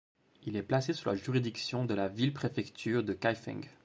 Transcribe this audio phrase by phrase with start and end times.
[0.47, 3.69] Il est placé sous la juridiction de la ville-préfecture de Kaifeng.